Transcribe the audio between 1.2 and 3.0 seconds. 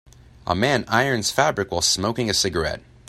fabric while smoking a cigarette.